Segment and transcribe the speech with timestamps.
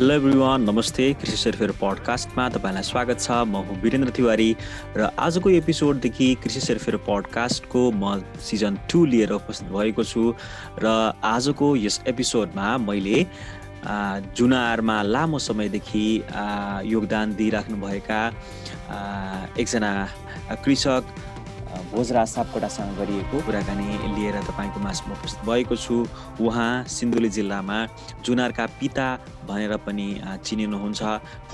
[0.00, 4.56] Hello everyone नमस्ते। कृषि सेरफेर पडकास्टमा तपाईँलाई स्वागत छ। म हुँ वीरेन्द्र तिवारी
[4.96, 10.32] र आजको एपिसोडदेखि कृषि सेरफेर पडकास्टको म सिजन टू लिएर उपस्थित भएको छु
[10.80, 13.26] र आजको यस एपिसोडमा मैले
[14.40, 16.06] जुनारमा लामो समयदेखि
[16.88, 18.20] योगदान दिइराख्नुभएका
[19.60, 19.92] एकजना
[20.64, 21.04] कृषक
[21.90, 25.96] भोजराज सापकोटासँग गरिएको कुराकानी लिएर तपाईँको माझमा उपस्थित भएको छु।
[26.40, 27.78] उहाँ सिन्धुली जिल्लामा
[28.24, 29.06] जुनारका पिता
[29.48, 30.08] भनेर पनि
[30.46, 31.02] चिनिनुहुन्छ।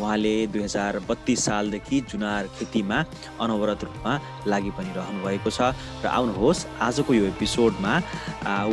[0.01, 2.99] उहाँले दुई हजार बत्तिस सालदेखि जुनार खेतीमा
[3.41, 4.13] अनवरत रूपमा
[4.47, 5.73] लागि पनि रहनुभएको छ।
[6.05, 7.93] र आउनुहोस् आजको यो एपिसोडमा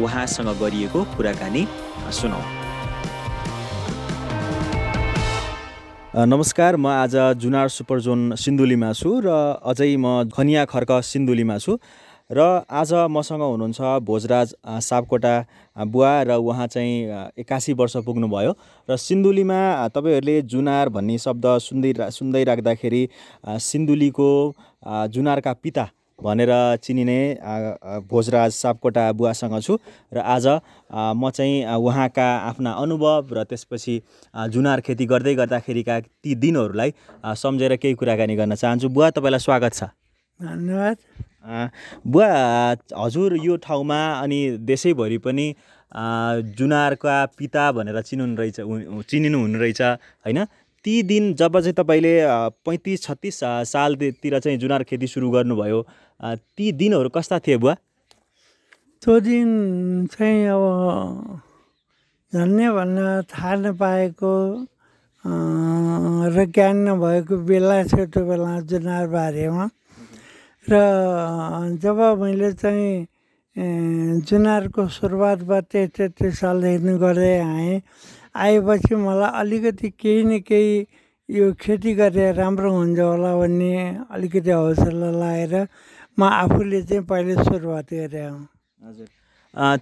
[0.03, 1.63] उहाँसँग गरिएको कुराकानी
[2.11, 2.62] सुनौँ।
[6.15, 9.29] नमस्कार म आज जुनार सुपर जोन सिन्धुलीमा छु र
[9.65, 11.77] अझै म खनिया खर्क सिन्धुलीमा छु
[12.29, 15.33] र आज मसँग हुनुहुन्छ भोजराज सापकोटा
[15.75, 18.53] बुवा र उहाँ चाहिँ एकासी वर्ष पुग्नुभयो
[18.89, 23.01] र सिन्धुलीमा तपाईँहरूले जुनार भन्ने शब्द सुन्दै सुन्दै राख्दाखेरि
[23.63, 24.29] सिन्धुलीको
[25.09, 26.51] जुनारका पिता भनेर
[26.83, 27.19] चिनिने
[28.09, 29.77] भोजराज सापकोटा बुवासँग छु
[30.13, 30.47] र आज
[30.93, 33.95] म चाहिँ उहाँका आफ्ना अनुभव र त्यसपछि
[34.53, 36.93] जुनार खेती गर्दै गर्दाखेरिका ती दिनहरूलाई
[37.25, 39.83] सम्झेर केही कुराकानी गर्न चाहन्छु। बुवा तपाईँलाई स्वागत छ।
[40.39, 40.97] धन्यवाद।
[42.07, 42.29] बुवा
[42.95, 45.47] हजुर यो ठाउँमा अनि देशैभरि पनि
[46.57, 48.57] जुनारका पिता भनेर चिन्नु रहेछ
[49.09, 50.39] चिनिनु हुनु रहेछ होइन?
[50.85, 52.13] ती दिन जब चाहिँ तपाईँले
[52.65, 55.81] पैँतिस छत्तिस सालतिर चाहिँ जुनार खेती सुरु गर्नुभयो
[56.19, 57.75] ती दिनहरू कस्ता थिए बुवा?
[59.03, 59.47] त्यो दिन
[60.11, 60.63] चाहिँ अब
[62.33, 64.33] झन्ने भन्न थाहा नपाएको
[66.35, 69.65] र ज्ञान नभएको बेला थियो त्यो बेला जुनार बारेमा।
[70.67, 70.73] र
[71.79, 73.07] जब मैले चाहिँ
[74.27, 75.63] जुनारको सुरुवातबाट
[75.95, 77.81] तेत्तिस सालदेखि गर्दै आएँ
[78.35, 80.85] आएपछि मलाई अलिकति केही न केही
[81.29, 83.73] यो खेती गरेर राम्रो हुन्छ होला भन्ने
[84.11, 85.67] अलिकति हौसला लगाएर
[86.19, 88.29] म आफूले चाहिँ पहिले सुरुवात गरेँ।
[88.81, 89.07] हजुर।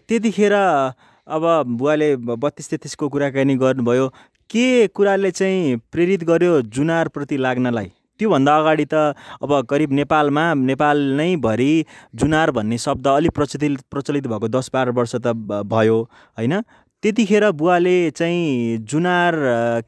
[0.07, 1.43] त्यतिखेर अब
[1.77, 4.07] बुवाले बत्तिस तेत्तिसको कुराकानी गर्नुभयो।
[4.49, 7.91] के कुराले चाहिँ प्रेरित गर्यो जुनारप्रति लाग्नलाई?
[8.19, 11.85] त्योभन्दा अगाडि त अब करिब नेपालमा नेपाल नै भरि
[12.15, 15.33] जुनार भन्ने शब्द अलिक प्रचलित प्रचलित भएको दस बाह्र वर्ष त
[15.65, 15.97] भयो
[16.37, 16.61] होइन?
[17.03, 19.33] त्यतिखेर बुवाले चाहिँ जुनार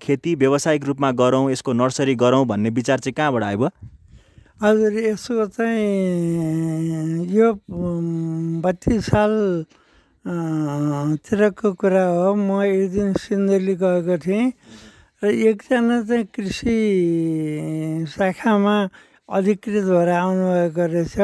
[0.01, 3.69] खेती व्यावसायिक रूपमा गरौँ यसको नर्सरी गरौँ भन्ने विचार चाहिँ कहाँबाट आयो
[4.63, 7.47] हजुर यसको चाहिँ यो
[8.65, 9.33] बत्तिस साल
[10.25, 14.51] तिरको कुरा हो। म एक दिन सिन्धुली गएको थिएँ
[15.21, 16.77] र एकजना चाहिँ कृषि
[18.09, 18.75] शाखामा
[19.29, 21.17] अधिकृत भएर आउनुभएको रहेछ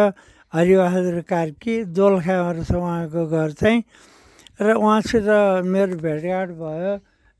[0.53, 3.81] हरिबहादुर कार्की रहेछ उहाँको घर चाहिँ।
[4.59, 5.27] र उहाँसित
[5.71, 6.93] मेरो भेटघाट भयो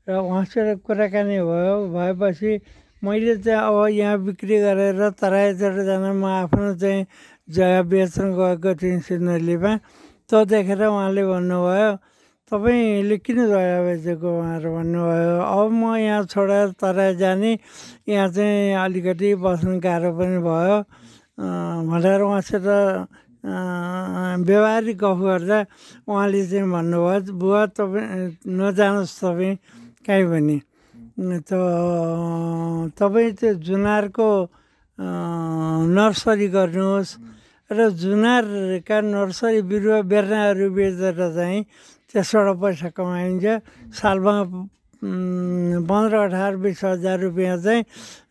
[0.06, 2.50] र उहाँसित कुराकानी भयो। भएपछि
[3.04, 7.06] मैले चाहिँ अब यहाँ बिक्री गरेर तराईतिर जान म आफ्नो चाहिँ
[7.48, 9.72] जग्गा बेच्न गएको थिएँ सिन्धुलीमा।
[10.28, 11.90] त्यो देखेर उहाँले भन्नुभयो
[12.52, 17.52] तपाईँले किन जग्गा बेचेको उहाँहरू भन्नुभयो। अब म यहाँ छोडेर तराई जाने
[18.08, 20.76] यहाँ चाहिँ अलिकति बस्नु गाह्रो पनि भयो।
[21.36, 22.66] भनेर उहाँसित
[23.40, 25.58] व्यवहारिक गफ गर्दा
[26.08, 29.56] उहाँले चाहिँ भन्नुभयो बुवा तपाईँ नजानुहोस् तपाईँ
[30.04, 30.58] कहीँ पनि।
[31.48, 31.50] त
[32.96, 34.28] तपाईँ त्यो जुनारको
[34.98, 37.12] नर्सरी गर्नुहोस्
[37.70, 41.60] र जुनारका नर्सरी बिरुवा बेर्नाहरू बेचेर चाहिँ
[42.12, 43.44] त्यसबाट पैसा कमाइन्छ।
[43.94, 44.34] सालमा
[45.00, 47.82] पन्ध्र अठार बिस हजार रुपियाँ चाहिँ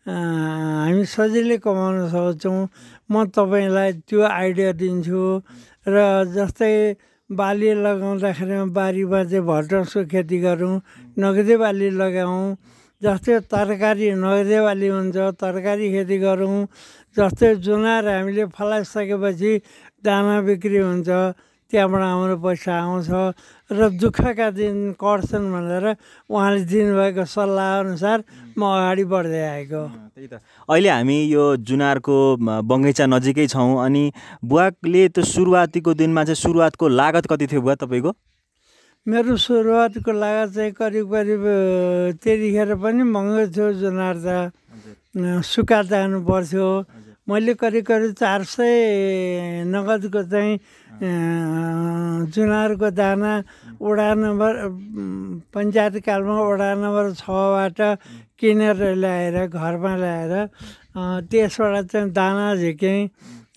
[0.06, 2.60] हामी सजिलै कमाउन सक्छौँ।
[3.12, 5.22] म तपाईँलाई त्यो आइडिया दिन्छु
[5.86, 5.96] र
[6.36, 6.74] जस्तै
[7.30, 10.74] बाली लगाउँदाखेरि बारीमा चाहिँ भटर्सको खेती गरौँ
[11.20, 12.56] नगदे बाली लगाउँ
[13.02, 16.58] जस्तै तरकारी नगदे बाली हुन्छ तरकारी खेती गरौँ
[17.16, 19.52] जस्तै जुनार हामीले फलाइसकेपछि
[20.04, 21.08] दाना बिक्री हुन्छ
[21.70, 23.08] त्यहाँबाट हाम्रो पैसा आउँछ
[23.70, 25.84] र दुःखका दिन कट्छन् भनेर
[26.26, 28.18] उहाँले दिनुभएको सल्लाहअनुसार
[28.58, 29.82] म अगाडि बढ्दै आएको।
[30.14, 32.16] त्यही त। अहिले हामी यो जुनारको
[32.66, 34.04] बगैँचा नजिकै छौँ अनि
[34.42, 38.10] बुवाले त्यो सुरुवातीको दिनमा चाहिँ सुरुवातको लागत कति थियो बुवा तपाईँको?
[39.06, 41.42] मेरो सुरुवातको लागत चाहिँ करिब करिब
[42.20, 44.28] त्यतिखेर पनि महँगो थियो जुनार त
[45.42, 46.66] सुक्खा जानु पर्थ्यो
[47.30, 50.58] मैले करिब करिब चार सय नगदको चाहिँ
[52.34, 53.32] जुनारको दाना
[53.78, 54.52] वडा नम्बर
[55.54, 57.78] पञ्चायत कालमा वडा नम्बर छबाट
[58.34, 60.34] किनेर ल्याएर घरमा ल्याएर
[61.30, 63.00] त्यसबाट चाहिँ दाना झिकेँ।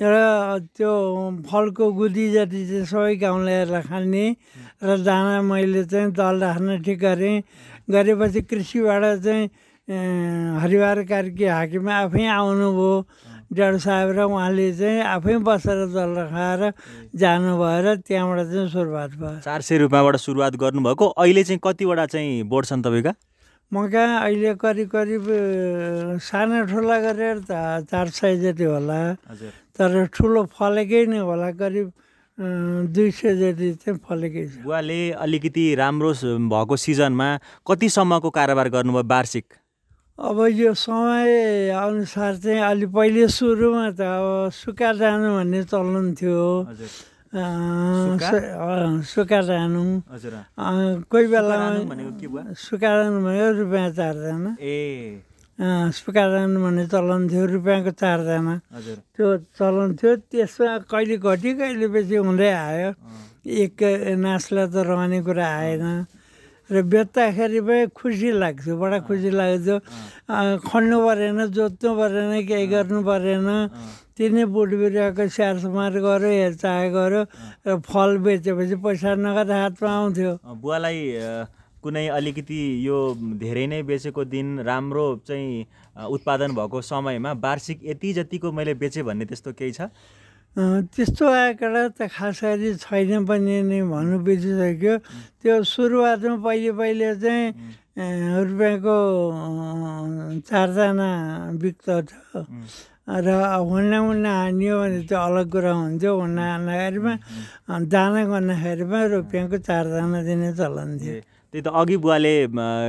[0.01, 0.13] र
[0.77, 0.93] त्यो
[1.49, 4.25] फलको गुदी जति चाहिँ सबै गाउँलेहरूलाई खाने
[4.83, 7.43] र दाना मैले चाहिँ दल राख्न ठिक गरेँ।
[7.89, 9.49] गरेपछि कृषिबाट चाहिँ
[10.63, 12.91] हरिवार कार्की हाकिम आफै आउनुभयो।
[13.51, 16.61] डाडु साहेब र उहाँले चाहिँ आफै बसेर जल खाएर
[17.11, 22.43] जानुभयो र त्यहाँबाट चाहिँ सुरुवात भयो। चार सय रुपियाँबाट सुरुवात गर्नुभएको। अहिले चाहिँ कतिवटा चाहिँ
[22.47, 23.13] बोर्ड छन् तपाईँका?
[23.71, 25.23] मका अहिले करिब करिब
[26.21, 27.51] साना ठुला गरेर त
[27.89, 29.01] चार सय जति होला।
[29.73, 31.87] तर ठुलो फलेकै नै होला करिब
[32.89, 36.11] दुई सय जति चाहिँ फलेकै छ। बुवाले अलिकति राम्रो
[36.49, 37.27] भएको सिजनमा
[37.65, 39.45] कतिसम्मको कारोबार गर्नुभयो वार्षिक?
[40.13, 46.69] अब यो समय अनुसार चाहिँ अलि पहिले सुरुमा त अब सुक्खा जानु भन्ने चलन थियो।
[49.09, 49.83] सुक्खा जानु।
[51.09, 55.25] कोही बेलामा सुक्खा जानु भनेको रुपियाँ चारजना ए।
[55.97, 58.53] सुक्खा जानु भन्ने चलन थियो रुपियाँको चारजना
[59.17, 59.27] त्यो
[59.57, 62.89] चलन थियो त्यसमा कहिले घटी कहिले बेसी हुँदै आयो।
[63.49, 63.81] एक
[64.21, 66.05] नाचलाई त रहने कुरा आएन।
[66.73, 69.77] र बेच्दाखेरि पनि खुसी लाग्थ्यो बडा खुसी लाग्थ्यो
[70.65, 73.47] खन्नु परेन जोत्नु परेन केही गर्नु परेन।
[74.17, 77.21] तिनै बोट बिरुवाको स्याहार सुमार गऱ्यो हेरचाह गऱ्यो
[77.65, 80.31] र फल बेचेपछि पैसा नगद हातमा आउँथ्यो।
[80.61, 80.99] बुवालाई
[81.83, 82.97] कुनै अलिकति यो
[83.41, 85.65] धेरै नै बेचेको दिन राम्रो चाहिँ
[86.13, 89.89] उत्पादन भएको समयमा वार्षिक यति जतिको मैले बेचेँ भन्ने त्यस्तो केही छ?
[90.53, 94.93] त्यस्तो आँकडा त खास गरी छैन पनि नै भन्नु बिर्सिसक्यो।
[95.41, 97.45] त्यो सुरुवातमा पहिले पहिले चाहिँ
[97.97, 98.97] रुपियाँको
[100.45, 101.09] चारजना
[101.57, 102.39] बिक्दथ्यो
[103.25, 103.27] र
[103.69, 107.13] हुन्ना हुन्ना हानियो भने त्यो अलग कुरा हुन्थ्यो। हुन्ना हान्दाखेरिमा
[107.89, 111.17] दाना गर्दाखेरिमा रुपियाँको चारजना दिने चलन थियो।
[111.53, 112.33] त्यही त अघि बुवाले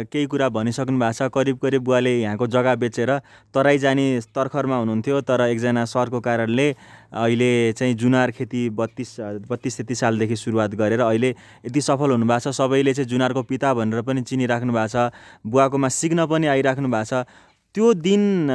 [0.08, 3.11] केही कुरा भनिसक्नु भएको छ। करिब करिब बुवाले यहाँको जग्गा बेचेर
[3.52, 6.69] तराई जाने तर्खरमा हुनुहुन्थ्यो। तर एकजना सरको कारणले
[7.12, 9.11] अहिले चाहिँ जुनार खेती बत्तिस
[9.52, 11.31] बत्तिस तेत्तिस सालदेखि सुरुवात गरेर अहिले
[11.69, 15.12] यति सफल हुनुभएको छ। सबैले चाहिँ जुनारको पिता भनेर पनि चिनिराख्नु भएको छ।
[15.44, 17.28] बुवाकोमा सिक्न पनि आइराख्नु भएको छ।
[17.75, 18.49] त्यो दिन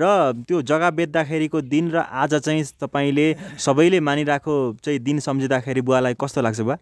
[0.00, 0.04] र
[0.48, 3.26] त्यो जग्गा बेच्दाखेरिको दिन र आज चाहिँ तपाईँले
[3.60, 6.76] सबैले मानिरहेको चाहिँ दिन सम्झिँदाखेरि बुवालाई कस्तो लाग्छ बुवा?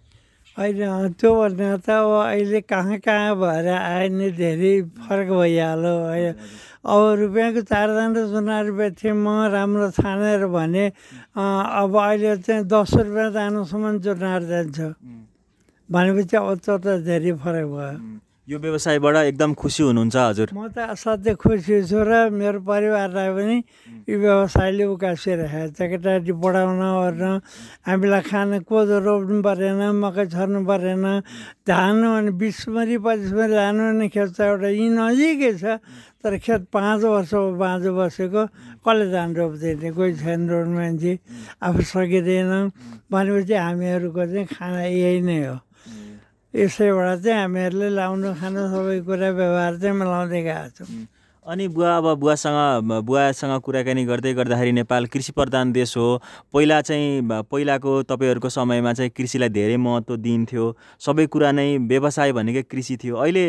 [0.59, 4.75] होइन त्यो भन्दा त अब अहिले कहाँ कहाँ भएर आयो नि धेरै
[5.07, 6.31] फरक भइहाल्यो। है
[6.83, 10.85] अब रुपियाँको चारजना जुनार बेच्थेँ म राम्रो छानेर भने
[11.39, 14.79] अब अहिले चाहिँ दस रुपियाँ जानुसम्म जुनार जान्छ।
[15.89, 20.97] भनेपछि अब त्यो त धेरै फरक भयो। यो व्यवसायबाट एकदम खुसी हुनुहुन्छ हजुर। म त
[20.97, 23.57] असाध्यै खुसी छु र मेरो परिवारलाई पनि
[24.09, 27.25] यो व्यवसायले उकासिरहेको छ केटाकेटी पढाउन ओर्न।
[27.85, 31.05] हामीलाई खान कोदो रोप्नु परेन मकै छर्नु परेन।
[31.69, 35.65] धान भने बिसमरी पच्चिसमरी लानु भने खेत छ एउटा यहीँ नजिकै छ।
[36.25, 38.43] तर खेत पाँच वर्ष बाँझो बसेको।
[38.81, 39.93] कसले धान रोप्दैन?
[39.93, 41.13] कोही छैन रोड मान्छे।
[41.69, 42.53] आफू सकिँदैन।
[43.13, 45.68] भनेपछि हामीहरूको चाहिँ खाना यही नै हो।
[46.55, 52.07] यसैबाट चाहिँ हामीहरूले लाउनु खानु सबै कुरा व्यवहार चाहिँ मिलाउँदै गएको छौँ। अनि बुवा अब
[52.21, 56.21] बुवासँग बुवासँग कुराकानी गर्दै गर्दाखेरि नेपाल कृषि प्रधान देश हो।
[56.53, 57.21] पहिला चाहिँ
[57.51, 60.65] पहिलाको तपाईँहरूको समयमा चाहिँ कृषिलाई धेरै महत्त्व दिन्थ्यो।
[61.01, 63.45] सबै कुरा नै व्यवसाय भनेकै कृषि थियो। अहिले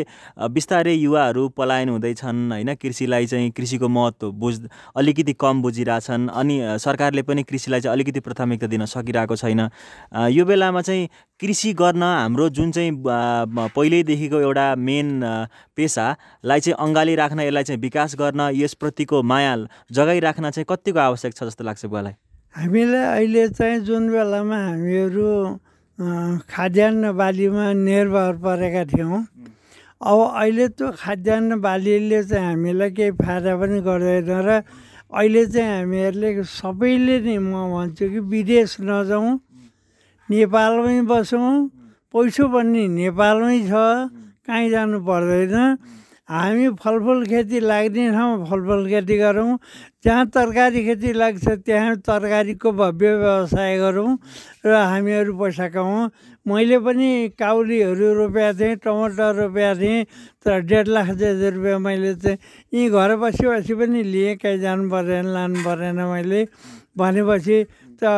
[0.48, 2.74] बिस्तारै युवाहरू पलायन हुँदैछन् होइन?
[2.74, 4.54] कृषिलाई चाहिँ कृषिको महत्त्व बुझ
[4.96, 9.68] अलिकति कम बुझिरहेछन्। अनि सरकारले पनि कृषिलाई चाहिँ अलिकति प्राथमिकता दिन सकिरहेको छैन।
[10.32, 11.08] यो बेलामा चाहिँ
[11.40, 12.92] कृषि गर्न हाम्रो जुन चाहिँ
[13.76, 15.20] पहिल्यैदेखिको एउटा मेन
[15.76, 19.54] पेसालाई चाहिँ अँगाली राख्न यसलाई चाहिँ विकास गर्न यसप्रतिको माया
[19.92, 22.14] जगाइराख्न चाहिँ कतिको आवश्यक छ जस्तो लाग्छ बुवालाई?
[22.54, 25.28] हामीलाई अहिले चाहिँ जुन बेलामा हामीहरू
[26.48, 29.20] खाद्यान्न बालीमा निर्भर परेका थियौँ।
[30.00, 34.50] अब अहिले त्यो खाद्यान्न बालीले चाहिँ हामीलाई केही फाइदा पनि गर्दैन र
[35.12, 39.28] अहिले चाहिँ हामीहरूले सबैले नै म भन्छु कि विदेश नजाउँ
[40.28, 41.52] नेपालमै बसौँ
[42.14, 43.72] पैसो पनि नेपालमै छ
[44.46, 45.54] कहीँ जानु पर्दैन।
[46.30, 49.58] हामी फलफुल खेती लाग्ने ठाउँमा फलफुल खेती गरौँ।
[50.04, 54.14] जहाँ तरकारी खेती लाग्छ त्यहाँ तरकारीको भव्य व्यवसाय गरौँ
[54.62, 56.10] र हामीहरू पैसा कमाउँ।
[56.46, 60.04] मैले पनि काउलीहरू रोपेको थिएँ टमाटर रोपेको थिएँ
[60.46, 62.38] तर डेढ लाख जति रुपियाँ मैले चाहिँ
[62.74, 66.46] यहीँ घर बसी बसी पनि लिएँ। कहीँ जानु परेन लानु परेन मैले।
[66.94, 67.58] भनेपछि
[68.00, 68.08] त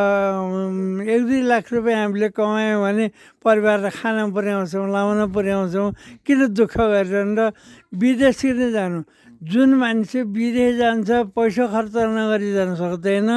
[1.11, 3.07] एक दुई लाख रुपियाँ हामीले कमायौँ भने
[3.43, 5.89] परिवारलाई खाना पुर्याउँछौँ लाउन पुर्याउँछौँ
[6.23, 7.51] किन दुःख गरेर र
[7.91, 9.01] विदेश किन जानु।
[9.43, 13.31] जुन मान्छे विदेश जान्छ पैसा खर्च नगरी जान सक्दैन।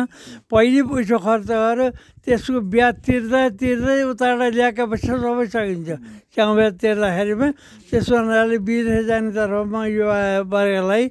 [0.54, 1.90] पहिले पैसा खर्च गरेर
[2.22, 5.90] त्यसको ब्याज तिर्दा तिर्दै उताबाट ल्याएका पैसा सबै सकिन्छ।
[6.30, 7.48] च्याउ ब्याज तिर्दाखेरिमा
[7.90, 11.04] त्यस हुनाले विदेश जाने तर्फमा युवा वर्गलाई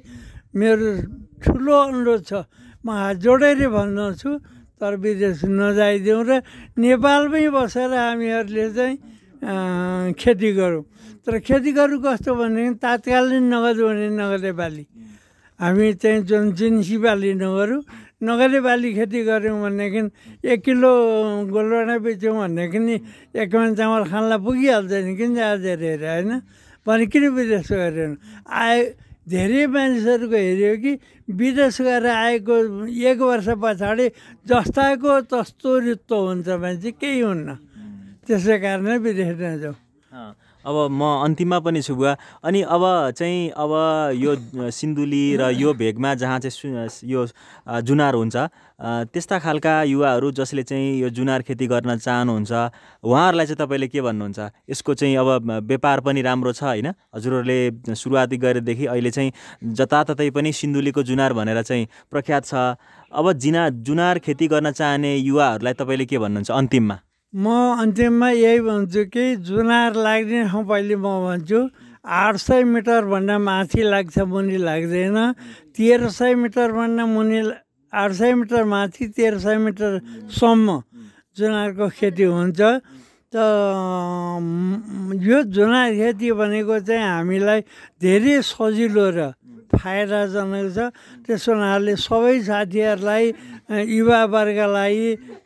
[0.55, 0.87] मेरो
[1.43, 2.31] ठुलो अनुरोध छ।
[2.79, 4.29] म हात जोडेर भन्दछु
[4.81, 6.31] तर विदेश नजाइदिउँ र
[6.77, 8.95] नेपालमै बसेर हामीहरूले चाहिँ
[10.19, 10.83] खेती गरौँ।
[11.23, 14.85] तर खेती गरौँ कस्तो भनेदेखि तात्कालीन नगद भने नगदे बाली।
[15.59, 17.81] हामी चाहिँ जुन जिन्सी बाली नगरौँ
[18.19, 20.01] नगदे बाली खेती गऱ्यौँ भनेदेखि
[20.51, 20.91] एक किलो
[21.51, 22.79] गोलभेडा बेच्यौँ भनेदेखि
[23.41, 26.31] एक मन चामल खानलाई पुगिहाल्छ नि किन जाँदा धेरै होइन?
[26.85, 28.07] भने किन विदेश गऱ्यो
[28.45, 28.79] आए
[29.25, 30.91] धेरै मानिसहरूको हेऱ्यो कि
[31.33, 32.55] विदेश गएर आएको
[32.93, 34.05] एक वर्ष पछाडि
[34.45, 37.49] जस्ताको तस्तो रित्तो हुन्छ मान्छे केही हुन्न।
[38.25, 39.77] त्यसै कारणले विदेश नजाउँ
[40.65, 42.83] अब म अन्तिममा पनि छु बुवा। अनि अब
[43.17, 43.71] चाहिँ अब
[44.17, 44.35] यो
[44.71, 47.25] सिन्धुली र यो भेगमा जहाँ चाहिँ यो
[47.85, 48.35] जुनार हुन्छ
[49.13, 52.51] त्यस्ता खालका युवाहरू जसले चाहिँ यो जुनार खेती गर्न चाहनुहुन्छ
[53.03, 54.39] उहाँहरूलाई चाहिँ तपाईँले के भन्नुहुन्छ?
[54.69, 56.87] यसको चाहिँ अब व्यापार पनि राम्रो छ होइन?
[57.15, 59.31] हजुरहरूले सुरुवाती गरेदेखि अहिले चाहिँ
[59.63, 62.53] जताततै पनि सिन्धुलीको जुनार भनेर चाहिँ प्रख्यात छ।
[63.15, 66.99] अब जिना जुनार खेती गर्न चाहने युवाहरूलाई तपाईँले के भन्नुहुन्छ अन्तिममा?
[67.35, 67.51] म
[67.83, 71.59] अन्तिममा यही भन्छु कि जुनार लाग्ने ठाउँ पहिले म भन्छु
[72.07, 75.17] आठ सय मिटरभन्दा माथि लाग्छ मुनि लाग्दैन।
[75.75, 77.39] तेह्र सय मिटरभन्दा मुनि
[77.91, 80.67] आठ सय मिटर माथि तेह्र सय मिटरसम्म
[81.35, 82.61] जुनारको खेती हुन्छ।
[83.31, 83.35] त
[85.27, 87.59] यो जुनार खेती भनेको चाहिँ हामीलाई
[87.99, 89.19] धेरै सजिलो र
[89.75, 90.79] फाइदाजनक छ।
[91.27, 93.25] त्यस हुनाले सबै साथीहरूलाई
[93.65, 95.01] अ, युवा वर्गलाई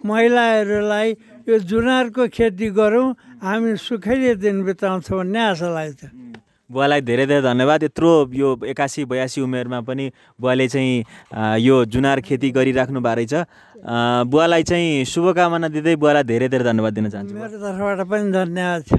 [0.05, 1.09] महिलाहरूलाई
[1.47, 3.07] यो जुनारको खेती गरौँ
[3.43, 6.03] हामी सुखैले दिन बिताउँछौँ भन्ने आशा लाग्छ।
[6.69, 10.05] बुवालाई धेरै धेरै धन्यवाद। यत्रो यो एकासी बयासी उमेरमा पनि
[10.37, 10.95] बुवाले चाहिँ
[11.65, 13.33] यो जुनार खेती गरिराख्नु भएको रहेछ।
[14.29, 18.93] बुवालाई चाहिँ शुभकामना दिँदै बुवालाई धेरै धेरै धन्यवाद दिन चाहन्छु। मेरो तर्फबाट पनि धन्यवाद छ।